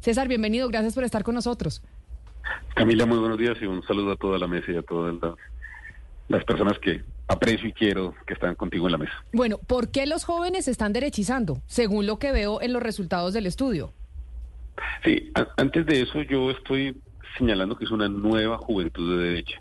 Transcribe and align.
César, 0.00 0.28
bienvenido, 0.28 0.68
gracias 0.68 0.94
por 0.94 1.04
estar 1.04 1.22
con 1.22 1.34
nosotros. 1.34 1.82
Camila, 2.74 3.04
muy 3.04 3.18
buenos 3.18 3.36
días 3.36 3.58
y 3.60 3.66
un 3.66 3.82
saludo 3.82 4.12
a 4.12 4.16
toda 4.16 4.38
la 4.38 4.46
mesa 4.46 4.72
y 4.72 4.76
a 4.76 4.82
todas 4.82 5.14
las, 6.28 6.44
personas 6.44 6.78
que 6.78 7.02
aprecio 7.28 7.68
y 7.68 7.72
quiero 7.74 8.14
que 8.26 8.32
están 8.32 8.54
contigo 8.54 8.86
en 8.86 8.92
la 8.92 8.98
mesa. 8.98 9.12
Bueno, 9.34 9.58
¿por 9.58 9.90
qué 9.90 10.06
los 10.06 10.24
jóvenes 10.24 10.64
se 10.64 10.70
están 10.70 10.94
derechizando, 10.94 11.60
según 11.66 12.06
lo 12.06 12.18
que 12.18 12.32
veo 12.32 12.62
en 12.62 12.72
los 12.72 12.82
resultados 12.82 13.34
del 13.34 13.44
estudio? 13.44 13.92
Sí, 15.04 15.30
antes 15.58 15.84
de 15.84 16.00
eso 16.00 16.22
yo 16.22 16.50
estoy 16.50 16.96
señalando 17.36 17.76
que 17.76 17.84
es 17.84 17.90
una 17.90 18.08
nueva 18.08 18.56
juventud 18.56 19.18
de 19.18 19.24
derecha 19.24 19.60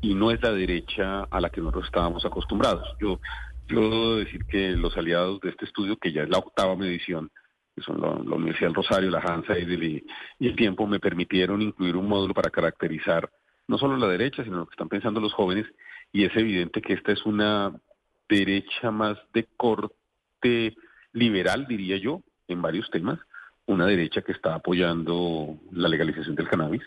y 0.00 0.14
no 0.14 0.30
es 0.30 0.40
la 0.40 0.52
derecha 0.52 1.22
a 1.24 1.40
la 1.40 1.50
que 1.50 1.60
nosotros 1.60 1.86
estábamos 1.86 2.24
acostumbrados. 2.24 2.86
Yo, 3.00 3.18
puedo 3.68 4.16
decir 4.16 4.44
que 4.44 4.70
los 4.70 4.96
aliados 4.96 5.40
de 5.40 5.50
este 5.50 5.64
estudio, 5.64 5.96
que 5.96 6.12
ya 6.12 6.22
es 6.22 6.28
la 6.28 6.38
octava 6.38 6.76
medición, 6.76 7.30
que 7.74 7.82
son 7.82 8.00
la, 8.00 8.10
Universidad 8.10 8.68
del 8.68 8.74
Rosario, 8.74 9.10
la 9.10 9.20
Hansa 9.20 9.58
y, 9.58 10.04
y 10.38 10.48
el 10.48 10.56
Tiempo, 10.56 10.86
me 10.86 11.00
permitieron 11.00 11.62
incluir 11.62 11.96
un 11.96 12.08
módulo 12.08 12.34
para 12.34 12.50
caracterizar 12.50 13.30
no 13.68 13.78
solo 13.78 13.96
la 13.96 14.08
derecha, 14.08 14.42
sino 14.42 14.58
lo 14.58 14.66
que 14.66 14.74
están 14.74 14.88
pensando 14.88 15.20
los 15.20 15.32
jóvenes, 15.32 15.66
y 16.12 16.24
es 16.24 16.36
evidente 16.36 16.82
que 16.82 16.94
esta 16.94 17.12
es 17.12 17.24
una 17.24 17.72
derecha 18.28 18.90
más 18.90 19.16
de 19.32 19.46
corte 19.56 20.74
liberal, 21.12 21.66
diría 21.68 21.96
yo, 21.96 22.22
en 22.48 22.62
varios 22.62 22.90
temas, 22.90 23.20
una 23.66 23.86
derecha 23.86 24.22
que 24.22 24.32
está 24.32 24.56
apoyando 24.56 25.56
la 25.70 25.88
legalización 25.88 26.34
del 26.34 26.48
cannabis, 26.48 26.82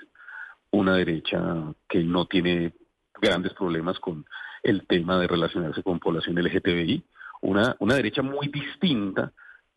una 0.71 0.95
derecha 0.95 1.39
que 1.87 2.03
no 2.03 2.25
tiene 2.25 2.73
grandes 3.21 3.53
problemas 3.53 3.99
con 3.99 4.25
el 4.63 4.85
tema 4.87 5.17
de 5.19 5.27
relacionarse 5.27 5.83
con 5.83 5.99
población 5.99 6.35
LGTBI, 6.35 7.03
una, 7.41 7.75
una 7.79 7.95
derecha 7.95 8.21
muy 8.21 8.47
distinta 8.47 9.31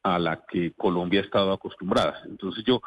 a 0.06 0.20
la 0.20 0.40
que 0.46 0.72
Colombia 0.76 1.20
ha 1.20 1.24
estado 1.24 1.52
acostumbrada. 1.52 2.22
Entonces 2.26 2.62
yo 2.64 2.80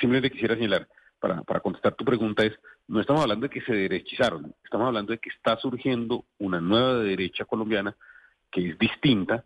simplemente 0.00 0.30
quisiera 0.30 0.54
señalar, 0.54 0.86
para, 1.18 1.42
para 1.42 1.58
contestar 1.58 1.94
tu 1.94 2.04
pregunta, 2.04 2.44
es, 2.44 2.52
no 2.86 3.00
estamos 3.00 3.22
hablando 3.22 3.48
de 3.48 3.50
que 3.50 3.60
se 3.62 3.72
derechizaron, 3.72 4.54
estamos 4.62 4.86
hablando 4.86 5.10
de 5.10 5.18
que 5.18 5.30
está 5.30 5.56
surgiendo 5.56 6.24
una 6.38 6.60
nueva 6.60 6.98
derecha 6.98 7.44
colombiana 7.44 7.96
que 8.52 8.70
es 8.70 8.78
distinta 8.78 9.42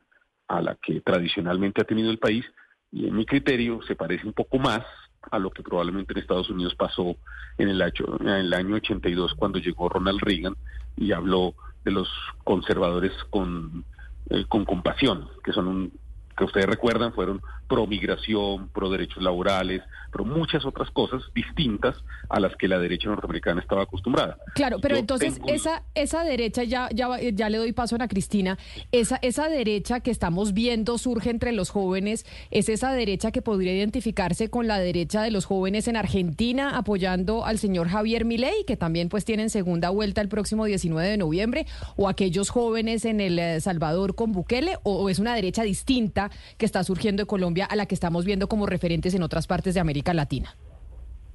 a 0.48 0.60
la 0.60 0.74
que 0.74 1.00
tradicionalmente 1.00 1.80
ha 1.80 1.86
tenido 1.86 2.10
el 2.10 2.18
país 2.18 2.44
y 2.92 3.06
en 3.06 3.16
mi 3.16 3.24
criterio 3.24 3.80
se 3.86 3.96
parece 3.96 4.26
un 4.26 4.34
poco 4.34 4.58
más 4.58 4.84
a 5.30 5.38
lo 5.38 5.50
que 5.50 5.62
probablemente 5.62 6.12
en 6.12 6.18
Estados 6.18 6.50
Unidos 6.50 6.74
pasó 6.74 7.16
en 7.56 7.70
el 7.70 7.80
año, 7.80 8.18
en 8.20 8.28
el 8.28 8.52
año 8.52 8.74
82 8.74 9.32
cuando 9.34 9.58
llegó 9.58 9.88
Ronald 9.88 10.20
Reagan 10.20 10.56
y 10.94 11.12
habló 11.12 11.54
de 11.86 11.90
los 11.90 12.08
conservadores 12.44 13.12
con, 13.30 13.86
eh, 14.28 14.44
con 14.46 14.66
compasión, 14.66 15.26
que 15.42 15.52
son 15.52 15.68
un 15.68 15.92
que 16.38 16.44
ustedes 16.44 16.66
recuerdan 16.66 17.12
fueron 17.12 17.42
pro 17.66 17.86
migración, 17.86 18.68
pro 18.68 18.88
derechos 18.88 19.22
laborales, 19.22 19.82
pero 20.10 20.24
muchas 20.24 20.64
otras 20.64 20.90
cosas 20.90 21.22
distintas 21.34 21.96
a 22.30 22.40
las 22.40 22.56
que 22.56 22.68
la 22.68 22.78
derecha 22.78 23.08
norteamericana 23.08 23.60
estaba 23.60 23.82
acostumbrada. 23.82 24.38
Claro, 24.54 24.78
pero 24.80 24.96
entonces 24.96 25.40
esa 25.46 25.82
esa 25.94 26.24
derecha 26.24 26.62
ya 26.62 26.88
ya 26.94 27.08
ya 27.32 27.50
le 27.50 27.58
doy 27.58 27.72
paso 27.72 27.94
a 27.94 27.96
Ana 27.96 28.08
Cristina, 28.08 28.56
esa 28.92 29.16
esa 29.20 29.48
derecha 29.48 30.00
que 30.00 30.10
estamos 30.10 30.54
viendo 30.54 30.96
surge 30.96 31.30
entre 31.30 31.52
los 31.52 31.70
jóvenes, 31.70 32.24
es 32.50 32.68
esa 32.68 32.92
derecha 32.92 33.32
que 33.32 33.42
podría 33.42 33.74
identificarse 33.74 34.48
con 34.48 34.68
la 34.68 34.78
derecha 34.78 35.22
de 35.22 35.32
los 35.32 35.44
jóvenes 35.44 35.88
en 35.88 35.96
Argentina 35.96 36.78
apoyando 36.78 37.44
al 37.44 37.58
señor 37.58 37.88
Javier 37.88 38.24
Milei, 38.24 38.64
que 38.64 38.76
también 38.76 39.08
pues 39.08 39.24
tienen 39.24 39.50
segunda 39.50 39.90
vuelta 39.90 40.20
el 40.20 40.28
próximo 40.28 40.64
19 40.64 41.08
de 41.08 41.16
noviembre, 41.16 41.66
o 41.96 42.08
aquellos 42.08 42.48
jóvenes 42.48 43.04
en 43.04 43.20
El 43.20 43.60
Salvador 43.60 44.14
con 44.14 44.32
Bukele 44.32 44.76
o 44.84 45.10
es 45.10 45.18
una 45.18 45.34
derecha 45.34 45.64
distinta 45.64 46.27
que 46.56 46.66
está 46.66 46.82
surgiendo 46.84 47.22
en 47.22 47.26
Colombia 47.26 47.66
a 47.66 47.76
la 47.76 47.86
que 47.86 47.94
estamos 47.94 48.24
viendo 48.24 48.48
como 48.48 48.66
referentes 48.66 49.14
en 49.14 49.22
otras 49.22 49.46
partes 49.46 49.74
de 49.74 49.80
América 49.80 50.14
Latina? 50.14 50.54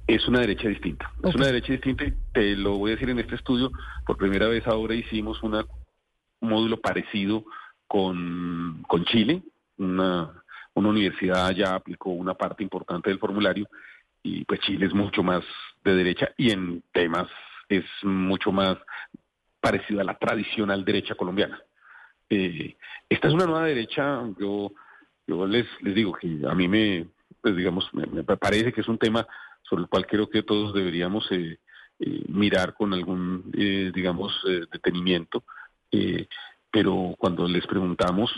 Es 0.06 0.28
una 0.28 0.40
derecha 0.40 0.68
distinta. 0.68 1.10
Es 1.22 1.34
una 1.34 1.46
derecha 1.46 1.72
distinta 1.72 2.04
y 2.04 2.12
te 2.32 2.56
lo 2.56 2.76
voy 2.78 2.90
a 2.90 2.94
decir 2.94 3.08
en 3.10 3.18
este 3.18 3.36
estudio. 3.36 3.72
Por 4.06 4.18
primera 4.18 4.48
vez 4.48 4.66
ahora 4.66 4.94
hicimos 4.94 5.42
una, 5.42 5.64
un 6.40 6.48
módulo 6.48 6.78
parecido 6.80 7.44
con, 7.86 8.82
con 8.86 9.04
Chile. 9.06 9.42
Una, 9.78 10.30
una 10.74 10.88
universidad 10.88 11.50
ya 11.52 11.74
aplicó 11.74 12.10
una 12.10 12.34
parte 12.34 12.62
importante 12.62 13.10
del 13.10 13.18
formulario 13.18 13.66
y 14.22 14.44
pues 14.44 14.60
Chile 14.60 14.86
es 14.86 14.94
mucho 14.94 15.22
más 15.22 15.44
de 15.84 15.94
derecha 15.94 16.30
y 16.36 16.50
en 16.50 16.82
temas 16.92 17.28
es 17.68 17.84
mucho 18.02 18.52
más 18.52 18.76
parecido 19.60 20.00
a 20.00 20.04
la 20.04 20.18
tradicional 20.18 20.84
derecha 20.84 21.14
colombiana. 21.14 21.60
Eh, 22.28 22.76
esta 23.08 23.28
es 23.28 23.34
una 23.34 23.46
nueva 23.46 23.66
derecha, 23.66 24.22
yo 24.38 24.72
yo 25.26 25.46
les, 25.46 25.66
les 25.80 25.94
digo 25.94 26.12
que 26.12 26.40
a 26.48 26.54
mí 26.54 26.68
me, 26.68 27.06
pues 27.40 27.56
digamos, 27.56 27.88
me, 27.92 28.24
parece 28.24 28.72
que 28.72 28.80
es 28.80 28.88
un 28.88 28.98
tema 28.98 29.26
sobre 29.62 29.82
el 29.82 29.88
cual 29.88 30.06
creo 30.06 30.28
que 30.28 30.42
todos 30.42 30.74
deberíamos 30.74 31.30
eh, 31.30 31.58
eh, 31.98 32.24
mirar 32.28 32.74
con 32.74 32.92
algún, 32.92 33.50
eh, 33.56 33.90
digamos, 33.94 34.32
detenimiento. 34.72 35.44
pero 36.70 37.14
cuando 37.18 37.46
les 37.46 37.66
preguntamos 37.66 38.30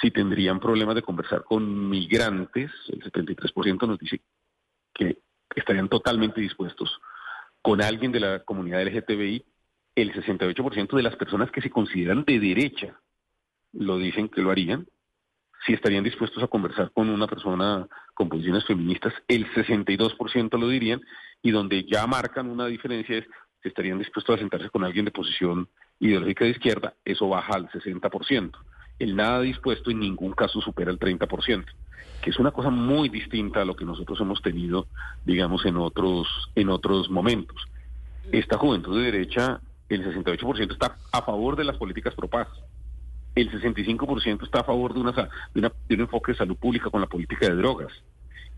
si 0.00 0.10
tendrían 0.10 0.60
problemas 0.60 0.94
de 0.94 1.02
conversar 1.02 1.44
con 1.44 1.88
migrantes, 1.88 2.70
el 2.88 3.02
73% 3.02 3.86
nos 3.86 3.98
dice 3.98 4.20
que 4.92 5.18
estarían 5.54 5.88
totalmente 5.88 6.40
dispuestos 6.40 7.00
con 7.62 7.82
alguien 7.82 8.12
de 8.12 8.20
la 8.20 8.44
comunidad 8.44 8.82
LGTBI. 8.82 9.44
El 9.94 10.12
68% 10.12 10.96
de 10.96 11.02
las 11.02 11.16
personas 11.16 11.50
que 11.50 11.60
se 11.60 11.70
consideran 11.70 12.24
de 12.24 12.38
derecha 12.38 13.00
lo 13.72 13.98
dicen 13.98 14.28
que 14.28 14.42
lo 14.42 14.50
harían 14.50 14.86
si 15.66 15.72
estarían 15.74 16.04
dispuestos 16.04 16.42
a 16.42 16.48
conversar 16.48 16.90
con 16.92 17.08
una 17.08 17.26
persona 17.26 17.86
con 18.14 18.28
posiciones 18.28 18.64
feministas, 18.64 19.12
el 19.28 19.46
62% 19.52 20.58
lo 20.58 20.68
dirían, 20.68 21.00
y 21.42 21.50
donde 21.50 21.84
ya 21.84 22.06
marcan 22.06 22.48
una 22.48 22.66
diferencia 22.66 23.18
es 23.18 23.26
si 23.62 23.68
estarían 23.68 23.98
dispuestos 23.98 24.36
a 24.36 24.38
sentarse 24.38 24.70
con 24.70 24.84
alguien 24.84 25.04
de 25.04 25.10
posición 25.10 25.68
ideológica 26.00 26.44
de 26.44 26.50
izquierda, 26.50 26.94
eso 27.04 27.28
baja 27.28 27.54
al 27.54 27.68
60%. 27.70 28.52
El 28.98 29.16
nada 29.16 29.40
dispuesto 29.40 29.90
en 29.90 30.00
ningún 30.00 30.32
caso 30.32 30.60
supera 30.60 30.90
el 30.90 30.98
30%, 30.98 31.64
que 32.22 32.30
es 32.30 32.38
una 32.38 32.50
cosa 32.50 32.70
muy 32.70 33.08
distinta 33.08 33.62
a 33.62 33.64
lo 33.64 33.74
que 33.74 33.84
nosotros 33.84 34.20
hemos 34.20 34.42
tenido, 34.42 34.86
digamos, 35.24 35.64
en 35.66 35.76
otros, 35.76 36.28
en 36.54 36.68
otros 36.68 37.10
momentos. 37.10 37.56
Esta 38.30 38.58
juventud 38.58 38.96
de 38.96 39.10
derecha, 39.10 39.60
el 39.88 40.04
68% 40.04 40.72
está 40.72 40.96
a 41.12 41.22
favor 41.22 41.56
de 41.56 41.64
las 41.64 41.76
políticas 41.76 42.14
pro 42.14 42.28
el 43.40 43.50
65% 43.50 44.44
está 44.44 44.60
a 44.60 44.64
favor 44.64 44.94
de, 44.94 45.00
un 45.00 46.00
enfoque 46.00 46.32
de 46.32 46.38
salud 46.38 46.56
pública 46.56 46.90
con 46.90 47.00
la 47.00 47.06
política 47.06 47.48
de 47.48 47.54
drogas. 47.54 47.92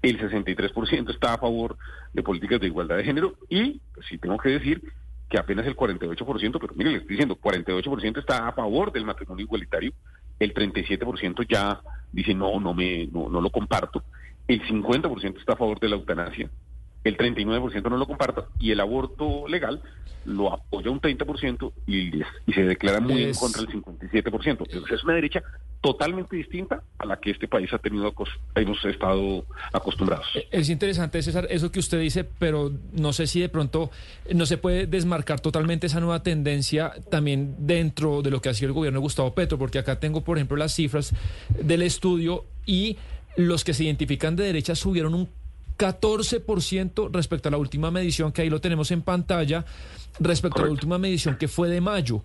El 0.02 0.18
63% 0.18 1.10
está 1.10 1.34
a 1.34 1.38
favor 1.38 1.76
de 2.14 2.22
políticas 2.22 2.60
de 2.60 2.68
igualdad 2.68 2.96
de 2.96 3.04
género 3.04 3.34
y, 3.48 3.80
pues, 3.94 4.06
sí 4.06 4.16
tengo 4.16 4.38
que 4.38 4.48
decir, 4.50 4.82
que 5.28 5.38
apenas 5.38 5.66
el 5.66 5.76
48%, 5.76 6.58
pero 6.58 6.74
mire, 6.74 6.90
le 6.90 6.96
estoy 6.98 7.10
diciendo, 7.10 7.36
48% 7.36 8.18
está 8.18 8.48
a 8.48 8.52
favor 8.52 8.90
del 8.90 9.04
matrimonio 9.04 9.44
igualitario, 9.44 9.92
el 10.38 10.54
37% 10.54 11.46
ya 11.48 11.80
dice 12.10 12.34
no, 12.34 12.58
no 12.58 12.74
me, 12.74 13.06
no, 13.06 13.28
no 13.28 13.40
lo 13.40 13.50
comparto, 13.50 14.02
el 14.48 14.62
50% 14.62 15.38
está 15.38 15.52
a 15.52 15.56
favor 15.56 15.78
de 15.78 15.88
la 15.88 15.96
eutanasia, 15.96 16.50
el 17.04 17.16
39% 17.16 17.90
no 17.90 17.96
lo 17.96 18.06
comparta 18.06 18.46
y 18.58 18.72
el 18.72 18.80
aborto 18.80 19.48
legal 19.48 19.82
lo 20.24 20.52
apoya 20.52 20.90
un 20.90 21.00
30% 21.00 21.72
y, 21.86 22.18
y 22.18 22.52
se 22.52 22.62
declara 22.62 23.00
muy 23.00 23.24
en 23.24 23.34
contra 23.34 23.62
del 23.62 23.82
57%. 23.82 24.46
Entonces 24.46 24.92
es 24.92 25.04
una 25.04 25.14
derecha 25.14 25.42
totalmente 25.80 26.36
distinta 26.36 26.82
a 26.98 27.06
la 27.06 27.18
que 27.18 27.30
este 27.30 27.48
país 27.48 27.72
ha 27.72 27.78
tenido, 27.78 28.12
hemos 28.54 28.84
estado 28.84 29.46
acostumbrados. 29.72 30.26
Eh, 30.34 30.46
es 30.50 30.68
interesante, 30.68 31.22
César, 31.22 31.46
eso 31.48 31.72
que 31.72 31.78
usted 31.78 32.00
dice, 32.00 32.24
pero 32.24 32.70
no 32.92 33.12
sé 33.14 33.26
si 33.26 33.40
de 33.40 33.48
pronto 33.48 33.90
no 34.34 34.44
se 34.44 34.58
puede 34.58 34.86
desmarcar 34.86 35.40
totalmente 35.40 35.86
esa 35.86 36.00
nueva 36.00 36.22
tendencia 36.22 36.92
también 37.10 37.56
dentro 37.58 38.20
de 38.20 38.30
lo 38.30 38.42
que 38.42 38.50
ha 38.50 38.54
sido 38.54 38.68
el 38.68 38.74
gobierno 38.74 38.98
de 38.98 39.02
Gustavo 39.02 39.34
Petro, 39.34 39.58
porque 39.58 39.78
acá 39.78 39.98
tengo, 39.98 40.22
por 40.22 40.36
ejemplo, 40.36 40.56
las 40.56 40.74
cifras 40.74 41.14
del 41.48 41.80
estudio 41.80 42.44
y 42.66 42.98
los 43.36 43.64
que 43.64 43.72
se 43.72 43.84
identifican 43.84 44.36
de 44.36 44.44
derecha 44.44 44.74
subieron 44.74 45.14
un 45.14 45.28
14% 45.80 47.10
respecto 47.10 47.48
a 47.48 47.52
la 47.52 47.56
última 47.56 47.90
medición, 47.90 48.32
que 48.32 48.42
ahí 48.42 48.50
lo 48.50 48.60
tenemos 48.60 48.90
en 48.90 49.00
pantalla, 49.00 49.64
respecto 50.18 50.60
a 50.60 50.66
la 50.66 50.72
última 50.72 50.98
medición 50.98 51.36
que 51.36 51.48
fue 51.48 51.70
de 51.70 51.80
mayo. 51.80 52.22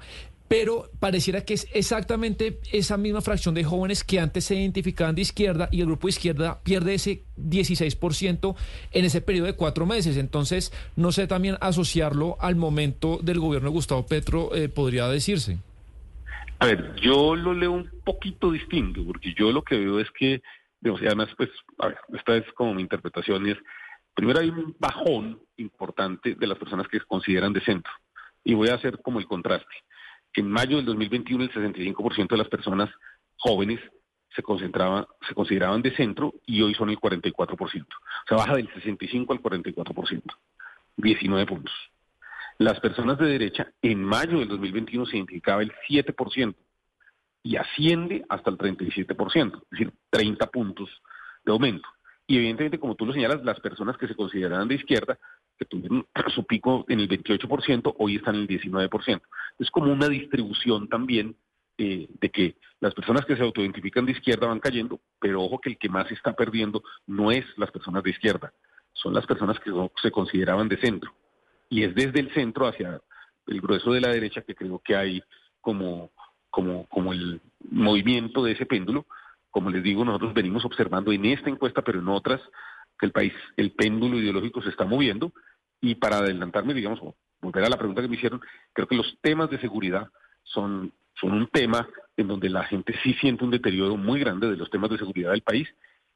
Pero 0.50 0.90
pareciera 1.00 1.42
que 1.42 1.56
es 1.56 1.68
exactamente 1.74 2.60
esa 2.72 2.98
misma 2.98 3.22
fracción 3.22 3.56
de 3.56 3.64
jóvenes 3.64 4.04
que 4.04 4.20
antes 4.20 4.44
se 4.46 4.56
identificaban 4.56 5.16
de 5.16 5.22
izquierda 5.22 5.70
y 5.72 5.80
el 5.80 5.88
grupo 5.88 6.08
de 6.08 6.12
izquierda 6.12 6.60
pierde 6.64 6.94
ese 6.94 7.24
16% 7.40 8.56
en 8.92 9.06
ese 9.06 9.22
periodo 9.22 9.48
de 9.48 9.56
cuatro 9.56 9.86
meses. 9.86 10.18
Entonces, 10.18 10.72
no 10.98 11.14
sé 11.14 11.26
también 11.26 11.58
asociarlo 11.62 12.38
al 12.42 12.58
momento 12.58 13.20
del 13.24 13.40
gobierno 13.40 13.70
de 13.70 13.74
Gustavo 13.74 14.06
Petro, 14.06 14.54
eh, 14.54 14.70
podría 14.70 15.08
decirse. 15.08 15.58
A 16.60 16.68
ver, 16.68 16.94
yo 17.02 17.36
lo 17.36 17.54
leo 17.54 17.72
un 17.72 17.90
poquito 18.04 18.52
distinto, 18.52 19.04
porque 19.06 19.34
yo 19.34 19.52
lo 19.52 19.64
que 19.64 19.78
veo 19.78 20.00
es 20.00 20.12
que 20.12 20.42
y 20.86 21.06
además, 21.08 21.30
pues, 21.36 21.50
a 21.80 21.88
ver, 21.88 21.98
esta 22.14 22.36
es 22.38 22.52
como 22.54 22.74
mi 22.74 22.82
interpretación, 22.82 23.48
es, 23.48 23.58
primero 24.14 24.40
hay 24.40 24.50
un 24.50 24.76
bajón 24.80 25.40
importante 25.58 26.36
de 26.36 26.48
las 26.48 26.58
personas 26.58 26.88
que 26.88 27.00
se 27.00 27.06
consideran 27.06 27.54
de 27.54 27.62
centro. 27.62 27.92
Y 28.44 28.54
voy 28.54 28.70
a 28.70 28.76
hacer 28.76 29.02
como 29.02 29.20
el 29.20 29.26
contraste. 29.26 29.74
En 30.34 30.50
mayo 30.50 30.78
del 30.78 30.86
2021 30.86 31.46
el 31.46 31.52
65% 31.52 32.28
de 32.28 32.38
las 32.38 32.50
personas 32.50 32.90
jóvenes 33.38 33.80
se 34.36 34.44
concentraba, 34.44 35.08
se 35.28 35.34
consideraban 35.34 35.82
de 35.82 35.96
centro 35.96 36.34
y 36.46 36.62
hoy 36.62 36.76
son 36.76 36.90
el 36.90 36.98
44%. 36.98 37.58
O 37.58 37.68
sea, 38.28 38.38
baja 38.38 38.56
del 38.56 38.72
65 38.74 39.34
al 39.34 39.42
44%. 39.42 40.22
19 40.98 41.46
puntos. 41.46 41.74
Las 42.58 42.80
personas 42.80 43.18
de 43.18 43.28
derecha 43.28 43.72
en 43.82 44.04
mayo 44.04 44.40
del 44.40 44.48
2021 44.48 45.06
se 45.06 45.18
identificaba 45.18 45.62
el 45.62 45.74
7% 45.90 46.56
y 47.46 47.58
asciende 47.58 48.26
hasta 48.28 48.50
el 48.50 48.58
37%, 48.58 49.56
es 49.56 49.70
decir, 49.70 49.94
30 50.10 50.48
puntos 50.48 50.90
de 51.46 51.52
aumento. 51.52 51.88
Y 52.26 52.38
evidentemente, 52.38 52.80
como 52.80 52.96
tú 52.96 53.06
lo 53.06 53.14
señalas, 53.14 53.44
las 53.44 53.60
personas 53.60 53.98
que 53.98 54.08
se 54.08 54.16
consideraban 54.16 54.68
de 54.68 54.74
izquierda, 54.74 55.20
que 55.56 55.66
tuvieron 55.66 56.08
su 56.34 56.44
pico 56.46 56.86
en 56.90 57.02
el 57.02 57.08
28%, 57.08 57.96
hoy 58.00 58.16
están 58.16 58.34
en 58.34 58.42
el 58.42 58.48
19%. 58.48 59.22
Es 59.60 59.70
como 59.70 59.94
una 59.94 60.10
distribución 60.10 60.90
también 60.90 61.36
eh, 61.78 62.08
de 62.20 62.32
que 62.32 62.58
las 62.80 62.96
personas 62.96 63.26
que 63.26 63.36
se 63.36 63.44
autoidentifican 63.44 64.08
de 64.08 64.14
izquierda 64.14 64.48
van 64.48 64.60
cayendo, 64.60 65.00
pero 65.20 65.44
ojo 65.44 65.60
que 65.60 65.70
el 65.70 65.78
que 65.78 65.88
más 65.88 66.12
está 66.12 66.34
perdiendo 66.34 66.82
no 67.06 67.32
es 67.32 67.46
las 67.58 67.70
personas 67.70 68.02
de 68.02 68.10
izquierda, 68.10 68.54
son 68.92 69.14
las 69.14 69.28
personas 69.28 69.60
que 69.60 69.70
se 70.02 70.10
consideraban 70.10 70.68
de 70.68 70.78
centro. 70.78 71.14
Y 71.70 71.84
es 71.84 71.94
desde 71.94 72.22
el 72.22 72.34
centro 72.34 72.66
hacia 72.66 73.00
el 73.46 73.62
grueso 73.62 73.92
de 73.92 74.02
la 74.02 74.10
derecha 74.10 74.42
que 74.42 74.56
creo 74.56 74.82
que 74.84 74.96
hay 74.96 75.22
como, 75.62 76.12
como, 76.56 76.86
como 76.88 77.12
el 77.12 77.42
movimiento 77.70 78.42
de 78.42 78.54
ese 78.54 78.66
péndulo. 78.66 79.06
Como 79.52 79.70
les 79.70 79.84
digo, 79.84 80.06
nosotros 80.06 80.34
venimos 80.34 80.64
observando 80.64 81.12
en 81.12 81.26
esta 81.26 81.50
encuesta, 81.50 81.82
pero 81.82 82.00
en 82.00 82.08
otras, 82.08 82.40
que 82.98 83.06
el 83.06 83.12
país, 83.12 83.34
el 83.58 83.72
péndulo 83.72 84.18
ideológico 84.18 84.62
se 84.62 84.70
está 84.70 84.86
moviendo. 84.86 85.34
Y 85.82 85.96
para 85.96 86.20
adelantarme, 86.20 86.74
digamos, 86.74 87.02
volver 87.42 87.66
a 87.66 87.70
la 87.70 87.78
pregunta 87.78 88.02
que 88.02 88.08
me 88.08 88.16
hicieron, 88.16 88.40
creo 88.72 88.88
que 88.88 88.96
los 88.96 89.18
temas 89.22 89.50
de 89.50 89.60
seguridad 89.60 90.08
son 90.44 90.94
son 91.20 91.32
un 91.32 91.48
tema 91.48 91.88
en 92.18 92.28
donde 92.28 92.50
la 92.50 92.64
gente 92.64 92.94
sí 93.04 93.14
siente 93.14 93.44
un 93.44 93.52
deterioro 93.52 93.98
muy 93.98 94.20
grande 94.20 94.50
de 94.50 94.58
los 94.58 94.70
temas 94.70 94.90
de 94.90 94.98
seguridad 94.98 95.32
del 95.32 95.42
país 95.42 95.68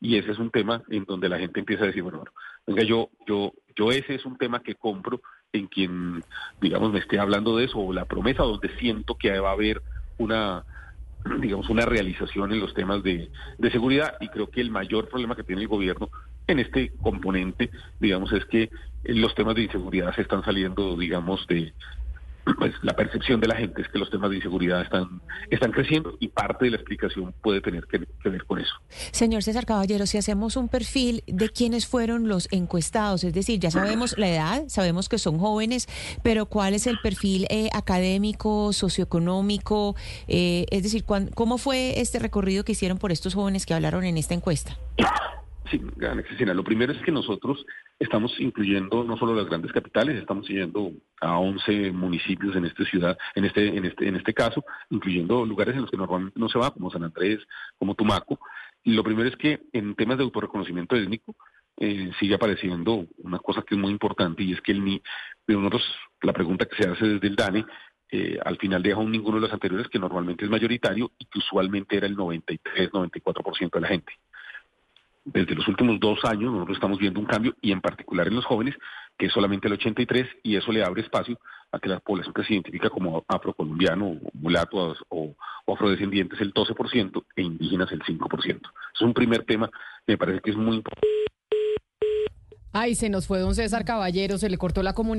y 0.01 0.17
ese 0.17 0.31
es 0.31 0.39
un 0.39 0.51
tema 0.51 0.81
en 0.89 1.05
donde 1.05 1.29
la 1.29 1.39
gente 1.39 1.59
empieza 1.59 1.83
a 1.83 1.87
decir, 1.87 2.03
bueno, 2.03 2.19
bueno, 2.19 2.31
venga, 2.65 2.83
yo, 2.83 3.09
yo, 3.27 3.53
yo 3.75 3.91
ese 3.91 4.15
es 4.15 4.25
un 4.25 4.37
tema 4.37 4.61
que 4.61 4.75
compro 4.75 5.21
en 5.51 5.67
quien, 5.67 6.23
digamos, 6.61 6.91
me 6.91 6.99
esté 6.99 7.19
hablando 7.19 7.57
de 7.57 7.65
eso, 7.65 7.79
o 7.79 7.93
la 7.93 8.05
promesa 8.05 8.43
donde 8.43 8.69
siento 8.77 9.15
que 9.15 9.37
va 9.39 9.49
a 9.49 9.53
haber 9.53 9.81
una, 10.19 10.63
digamos, 11.41 11.69
una 11.69 11.85
realización 11.85 12.53
en 12.53 12.59
los 12.59 12.73
temas 12.73 13.03
de, 13.03 13.31
de 13.57 13.71
seguridad 13.71 14.15
y 14.19 14.29
creo 14.29 14.49
que 14.49 14.61
el 14.61 14.71
mayor 14.71 15.09
problema 15.09 15.35
que 15.35 15.43
tiene 15.43 15.63
el 15.63 15.67
gobierno 15.67 16.09
en 16.47 16.59
este 16.59 16.93
componente, 17.01 17.69
digamos, 17.99 18.31
es 18.33 18.45
que 18.45 18.69
los 19.03 19.35
temas 19.35 19.55
de 19.55 19.63
inseguridad 19.63 20.15
se 20.15 20.21
están 20.23 20.43
saliendo, 20.43 20.97
digamos, 20.97 21.45
de, 21.47 21.73
pues 22.57 22.73
la 22.81 22.95
percepción 22.95 23.39
de 23.39 23.47
la 23.47 23.55
gente 23.55 23.81
es 23.81 23.87
que 23.89 23.99
los 23.99 24.09
temas 24.09 24.29
de 24.29 24.37
inseguridad 24.37 24.81
están, 24.81 25.21
están 25.49 25.71
creciendo 25.71 26.15
y 26.19 26.29
parte 26.29 26.65
de 26.65 26.71
la 26.71 26.77
explicación 26.77 27.33
puede 27.41 27.61
tener 27.61 27.85
que, 27.85 27.99
ver 28.29 28.45
con 28.45 28.59
eso. 28.59 28.73
Señor 29.11 29.43
César 29.43 29.65
Caballero, 29.65 30.05
si 30.05 30.17
hacemos 30.17 30.55
un 30.55 30.69
perfil 30.69 31.23
de 31.27 31.49
quiénes 31.49 31.87
fueron 31.87 32.27
los 32.27 32.47
encuestados, 32.51 33.23
es 33.23 33.33
decir, 33.33 33.59
ya 33.59 33.71
sabemos 33.71 34.17
la 34.17 34.29
edad, 34.29 34.63
sabemos 34.67 35.09
que 35.09 35.17
son 35.17 35.39
jóvenes, 35.39 35.87
pero 36.23 36.45
¿cuál 36.45 36.73
es 36.73 36.87
el 36.87 36.99
perfil 36.99 37.47
eh, 37.49 37.69
académico, 37.73 38.73
socioeconómico? 38.73 39.95
Eh, 40.27 40.65
es 40.71 40.83
decir, 40.83 41.03
¿cómo 41.05 41.57
fue 41.57 41.99
este 41.99 42.19
recorrido 42.19 42.63
que 42.63 42.73
hicieron 42.73 42.97
por 42.97 43.11
estos 43.11 43.33
jóvenes 43.33 43.65
que 43.65 43.73
hablaron 43.73 44.03
en 44.03 44.17
esta 44.17 44.33
encuesta? 44.33 44.77
Sí. 45.69 45.79
Lo 46.39 46.63
primero 46.63 46.93
es 46.93 47.01
que 47.03 47.11
nosotros 47.11 47.65
estamos 47.99 48.33
incluyendo 48.39 49.03
no 49.03 49.17
solo 49.17 49.35
las 49.35 49.45
grandes 49.45 49.71
capitales, 49.71 50.17
estamos 50.17 50.47
yendo 50.47 50.91
a 51.21 51.37
11 51.37 51.91
municipios 51.91 52.55
en 52.55 52.65
esta 52.65 52.83
ciudad, 52.85 53.17
en 53.35 53.45
este, 53.45 53.67
en 53.67 53.85
este, 53.85 54.07
en 54.07 54.15
este 54.15 54.33
caso, 54.33 54.63
incluyendo 54.89 55.45
lugares 55.45 55.75
en 55.75 55.81
los 55.81 55.91
que 55.91 55.97
normalmente 55.97 56.39
no 56.39 56.49
se 56.49 56.57
va, 56.57 56.71
como 56.71 56.89
San 56.89 57.03
Andrés, 57.03 57.39
como 57.77 57.93
Tumaco. 57.93 58.39
Y 58.83 58.93
lo 58.93 59.03
primero 59.03 59.29
es 59.29 59.35
que 59.35 59.61
en 59.73 59.95
temas 59.95 60.17
de 60.17 60.23
autorreconocimiento 60.23 60.95
étnico 60.95 61.35
eh, 61.77 62.11
sigue 62.19 62.35
apareciendo 62.35 63.05
una 63.19 63.39
cosa 63.39 63.61
que 63.61 63.75
es 63.75 63.81
muy 63.81 63.91
importante 63.91 64.43
y 64.43 64.53
es 64.53 64.61
que 64.61 64.71
el 64.71 64.83
ni, 64.83 65.01
nosotros, 65.47 65.83
la 66.21 66.33
pregunta 66.33 66.65
que 66.65 66.81
se 66.81 66.89
hace 66.89 67.05
desde 67.05 67.27
el 67.27 67.35
DANE 67.35 67.65
eh, 68.11 68.39
al 68.43 68.57
final 68.57 68.81
deja 68.81 68.97
un 68.97 69.11
ninguno 69.11 69.35
de 69.35 69.41
los 69.41 69.53
anteriores 69.53 69.87
que 69.87 69.99
normalmente 69.99 70.43
es 70.43 70.49
mayoritario 70.49 71.11
y 71.19 71.25
que 71.25 71.37
usualmente 71.37 71.95
era 71.95 72.07
el 72.07 72.17
93-94% 72.17 73.71
de 73.71 73.81
la 73.81 73.87
gente 73.87 74.13
desde 75.33 75.55
los 75.55 75.67
últimos 75.67 75.99
dos 75.99 76.19
años 76.25 76.51
nosotros 76.51 76.77
estamos 76.77 76.97
viendo 76.99 77.19
un 77.19 77.25
cambio 77.25 77.55
y 77.61 77.71
en 77.71 77.81
particular 77.81 78.27
en 78.27 78.35
los 78.35 78.45
jóvenes, 78.45 78.75
que 79.17 79.27
es 79.27 79.33
solamente 79.33 79.67
el 79.67 79.73
83 79.73 80.27
y 80.43 80.55
eso 80.55 80.71
le 80.71 80.83
abre 80.83 81.01
espacio 81.01 81.39
a 81.71 81.79
que 81.79 81.89
la 81.89 81.99
población 81.99 82.33
que 82.33 82.43
se 82.43 82.53
identifica 82.53 82.89
como 82.89 83.23
afrocolombiano, 83.27 84.17
mulato 84.33 84.95
o, 85.09 85.35
o 85.65 85.73
afrodescendiente 85.73 86.35
es 86.35 86.41
el 86.41 86.53
12% 86.53 87.23
e 87.35 87.41
indígenas 87.41 87.91
el 87.91 88.01
5%. 88.01 88.61
Es 88.93 89.01
un 89.01 89.13
primer 89.13 89.43
tema 89.45 89.69
que 90.05 90.13
me 90.13 90.17
parece 90.17 90.41
que 90.41 90.51
es 90.51 90.57
muy 90.57 90.77
importante. 90.77 91.07
Ay, 92.71 92.93
se 92.93 93.09
nos 93.09 93.25
fue 93.25 93.39
don 93.39 93.55
César 93.55 93.83
Caballero, 93.83 94.37
se 94.37 94.47
le 94.47 94.57
cortó 94.57 94.83
la 94.83 94.93
comunicación. 94.93 95.09